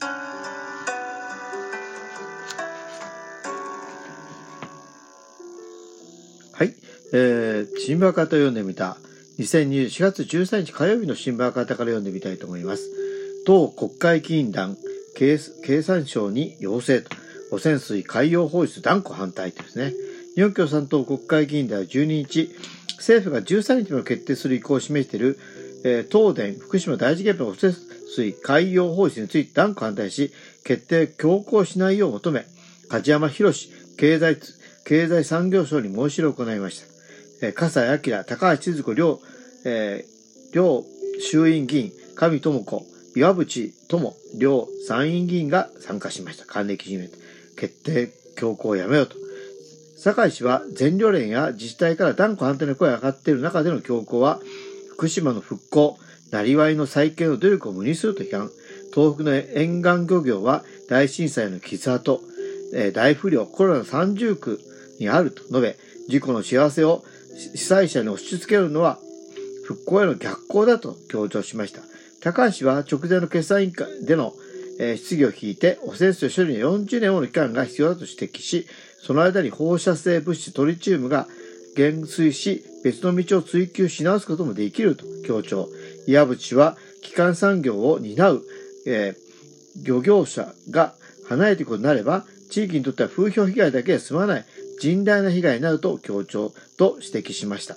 [0.00, 0.06] は
[6.64, 6.74] い、
[7.12, 8.96] えー、新聞赤と読んでみた
[9.38, 12.90] 2024月13日火曜日の新聞赤から読んでみたいと思います。
[13.46, 14.76] 党国会議員団
[15.14, 15.38] 経
[15.82, 17.10] 産省に要請と
[17.50, 19.92] 汚染水海洋放出断固反対とですね。
[20.34, 22.50] 日本共産党国会議員では12日、
[22.98, 25.38] 政府が13日も決定する意向を示している、
[25.84, 30.32] えー、東電福島第一原発汚染水海洋放出について断固反対し、
[30.64, 32.44] 決定強行しないよう求め、
[32.88, 33.52] 梶山博
[33.96, 34.36] 経済
[34.84, 37.46] 経済産業省に申し入れを行いました。
[37.46, 39.20] えー、笠井明、高橋千鶴子両、
[39.66, 40.82] えー、両
[41.20, 46.46] 衆院議員、上智子、岩渕智両参院議員が参加しました。
[46.46, 47.10] 還暦締め
[47.56, 49.16] 決定強行をやめようと。
[49.98, 54.40] 酒井氏は全漁連や自治体から断固反対の声が上がっている中での強行は、
[54.92, 55.98] 福島の復興、
[56.30, 58.50] なりわいの再建の努力を無にすると批判。
[58.94, 62.20] 東北の沿岸漁業は大震災の傷跡、
[62.92, 64.60] 大不良、コロナ三重苦
[64.98, 65.76] にあると述べ、
[66.08, 67.04] 事故の幸せを
[67.54, 68.98] 被災者に押し付けるのは
[69.64, 71.82] 復興への逆行だと強調しました。
[72.20, 74.34] 高橋は直前の決算委員会での
[74.96, 78.66] 質疑を聞いて、汚染水処理に40年もの期間が必要だと指摘し、
[79.00, 81.28] その間に放射性物質トリチウムが
[81.76, 85.68] 減衰し、別の道を追求し直すこともできると強調。
[86.08, 88.42] 岩渕は、基幹産業を担う、
[88.86, 90.94] えー、漁業者が
[91.28, 94.44] 離れていくことになれば、地域にとっては風評被害だけで済まない
[94.82, 97.76] 甚大な被害になると強調と指摘しました。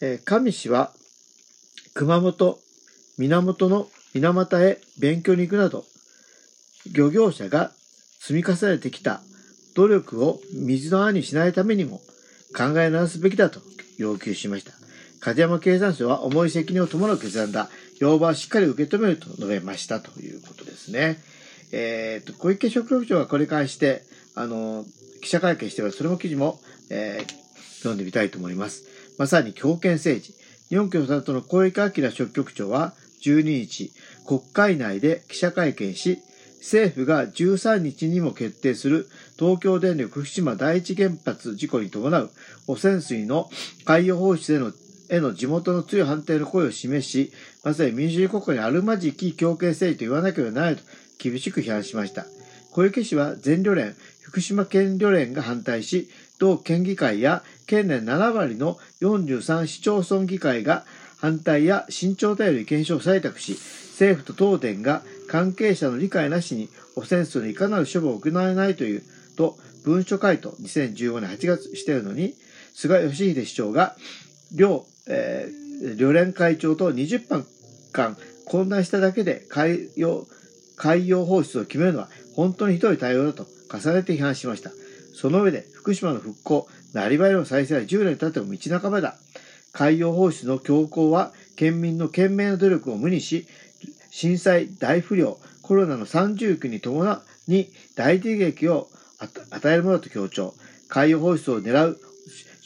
[0.00, 0.92] えー、上氏は、
[1.92, 2.58] 熊本、
[3.18, 5.84] 源の水俣へ勉強に行くなど、
[6.90, 7.70] 漁業者が
[8.18, 9.20] 積み重ねてきた
[9.74, 12.00] 努力を水の泡にしないためにも
[12.56, 13.60] 考え直すべきだと
[13.98, 14.87] 要求しました。
[15.20, 17.68] 梶山経産省は重い責任を伴う決断だ。
[17.98, 21.18] 要望はしっかり受け止めると述べましたということですね。
[21.72, 24.02] えっ、と、小池職局長がこれに関して、
[24.34, 24.84] あの、
[25.20, 28.84] 記者会見しては、それも記事も、えー、読んでみたいと思います。
[29.18, 30.34] まさに強権政治。
[30.68, 33.90] 日本共産党の小池晃職局長は12日、
[34.26, 36.18] 国会内で記者会見し、
[36.58, 39.08] 政府が13日にも決定する
[39.38, 42.30] 東京電力福島第一原発事故に伴う
[42.66, 43.48] 汚染水の
[43.84, 44.72] 海洋放出への
[45.08, 47.32] への地元の強い反対の声を示し、
[47.64, 50.82] まさに民主主義国家にあるまじき強権政治と言わなければならないと
[51.18, 52.26] 厳しく批判しました。
[52.72, 56.08] 小池氏は全漁連、福島県漁連が反対し、
[56.38, 60.84] 同県議会や県内7割の43市町村議会が
[61.18, 63.56] 反対や慎重頼り検証を採択し、
[63.98, 69.02] 政府と東電が関係者の理解なしに汚染水のいかなる処分を行えないという
[69.36, 72.34] と文書回答2015年8月しているのに
[72.74, 73.96] 菅義偉市長が
[74.52, 77.46] 両、えー、両連会長と20分
[77.92, 78.16] 間
[78.46, 80.26] 混乱しただけで海洋
[80.76, 84.70] 海洋放出を決めるのは本当にひどい対応だと重ねて批判しました。
[85.12, 89.16] その上で福島の復興、なりわいの再生は10年経っても道半ばだ。
[89.72, 93.46] 海洋放出の強行は県民の懸命な努力を無にし、
[94.10, 98.88] 震災、大不良、コロナの三重苦に伴に大打撃を
[99.50, 100.54] 与えるものだと強調。
[100.88, 101.98] 海洋放出を狙う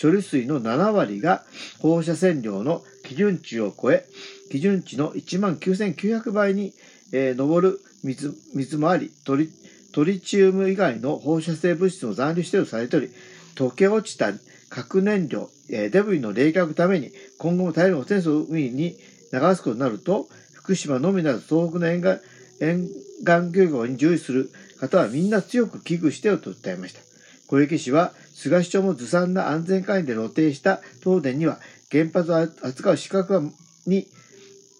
[0.00, 1.42] 処理水の7割が
[1.80, 4.06] 放射線量の基準値を超え、
[4.50, 6.72] 基準値の1万9900倍に、
[7.12, 9.50] え、上る水水もありトリ、
[9.92, 13.10] トリチウム以外の放射性物質も残留しているとされており、
[13.56, 14.32] 溶け落ちた
[14.70, 18.96] 核燃料、えー、デブリの冷却のために今後も大量の汚染水を海に
[19.32, 22.20] 流すことになると、福島のみならず東北の沿岸
[22.60, 27.09] 沿岸漁業に従事する方はみんな強く危惧してよと訴えました。
[27.50, 31.58] 小池氏は、菅市長もずさんな安全管理で露呈した東電には、
[31.90, 33.50] 原発を扱う資格
[33.88, 34.06] に、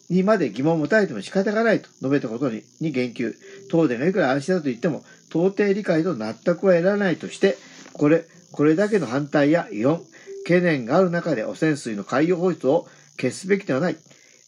[0.09, 3.35] にまで疑問を持たれても仕方がないと述べたことにに言及。
[3.69, 7.59] 東電がいくら安心だと言っても、到底理解と納得は得られないとして、
[7.93, 10.01] これ、これだけの反対や異論、
[10.45, 12.87] 懸念がある中で汚染水の海洋放出を
[13.21, 13.97] 消すべきではない。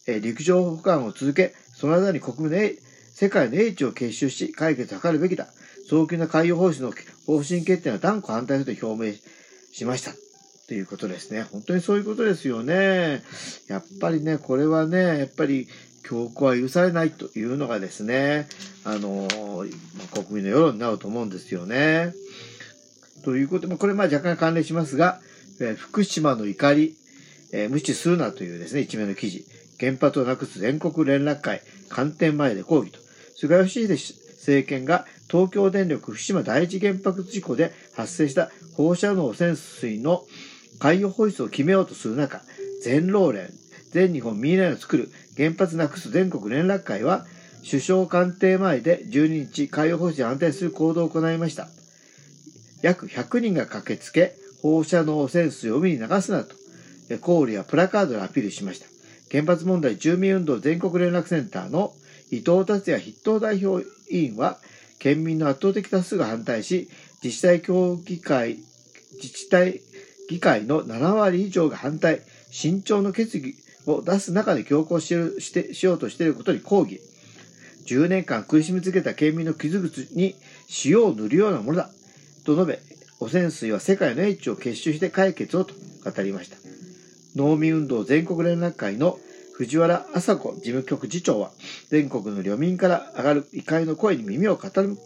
[0.07, 2.69] え陸上保管を続け、その間に国民の
[3.13, 5.47] 世界の英知を結集し、解決を図るべきだ。
[5.89, 6.93] 早急な海洋放出の
[7.25, 9.15] 方針決定は断固反対すると表明
[9.71, 10.11] しました。
[10.67, 11.43] ということですね。
[11.43, 13.21] 本当にそういうことですよね。
[13.67, 15.67] やっぱりね、これはね、やっぱり
[16.03, 18.47] 強行は許されないというのがですね、
[18.83, 19.27] あの、
[20.13, 22.13] 国民の世論になると思うんですよね。
[23.23, 25.19] ということで、これまあ若干関連しますが、
[25.59, 26.95] え福島の怒り、
[27.51, 29.45] え無視するなというですね、一面の記事。
[29.79, 32.99] 原発をなくす全国連絡会、官邸前で抗議と。
[33.35, 40.21] 菅義偉政権が東京電力福島第一原発事故で発生した放射能汚染水の
[40.77, 42.43] 海洋放出を決めようとする中、
[42.83, 43.49] 全労連、
[43.89, 47.25] 全日本ミーナイを作る原発なくす全国連絡会は、
[47.67, 51.67] 首相官邸前で12日、海洋放出に反対する行動を行いました。
[52.83, 56.55] 約100人が駆けつけ、放射能汚染水を海に流すなと、
[57.21, 58.85] コールやプラカードでアピールしました。
[59.31, 61.91] 原発問題住民運動全国連絡センターの
[62.29, 64.59] 伊藤達也筆頭代表委員は、
[64.99, 66.89] 県民の圧倒的多数が反対し、
[67.23, 68.57] 自治体協議会、
[69.21, 69.81] 自治体
[70.29, 73.55] 議会の7割以上が反対、慎重の決議
[73.85, 75.07] を出す中で強行し
[75.39, 76.99] してしようとしていることに抗議。
[77.85, 80.35] 10年間苦しみ続けた県民の傷口に
[80.85, 81.89] 塩を塗るようなものだ。
[82.45, 82.79] と述べ、
[83.19, 86.57] 汚染水は世界の英知を結集して解決をと語りました。
[87.35, 89.17] 農民運動全国連絡会の
[89.63, 91.51] 藤原麻子事務局次長は、
[91.89, 94.97] 全国の領民から上がる怒りの声に耳を傾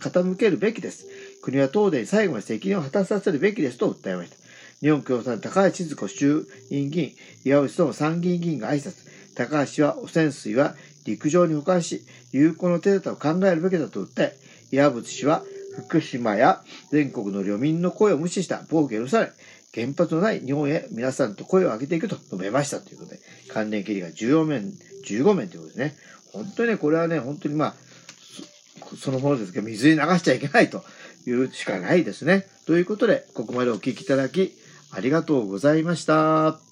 [0.00, 1.06] 傾けるべきです。
[1.42, 4.36] 国は東電に最後まで責任を果たさせるべきですと訴えました。
[4.80, 7.12] 日本共産党高橋静子衆院議員、
[7.44, 9.08] 岩渕智参議院議員が挨拶。
[9.36, 10.74] 高橋は汚染水は
[11.06, 12.02] 陸上に保管し、
[12.32, 14.36] 有効の手立てを考えるべきだと訴え、
[14.72, 15.44] 岩渕氏は
[15.76, 19.32] 福島や全国の領民の声を無視した暴挙を許さない
[19.74, 23.18] 原発のない日本へ皆さんと声を上げていくと述べましたということで、
[23.48, 24.72] 関連切りが14面、
[25.06, 25.94] 15面ということですね。
[26.32, 27.74] 本当にね、これはね、本当にまあ、
[28.96, 30.84] そのものですけど、水に流しちゃいけないと
[31.26, 32.46] いうしかないですね。
[32.66, 34.54] ということで、ここまでお聞きいただき、
[34.92, 36.63] ありがとうございました。